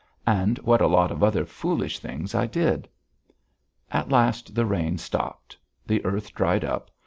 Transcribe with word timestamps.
And 0.25 0.57
what 0.63 0.81
a 0.81 0.87
lot 0.87 1.11
of 1.11 1.21
other 1.21 1.45
foolish 1.45 1.99
things 1.99 2.33
I 2.33 2.47
did! 2.47 2.89
At 3.91 4.09
last 4.09 4.55
the 4.55 4.65
rain 4.65 4.97
stopped. 4.97 5.55
The 5.85 6.03
earth 6.03 6.33
dried 6.33 6.65
up. 6.65 6.89